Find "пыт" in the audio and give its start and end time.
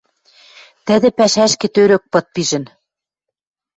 2.11-2.25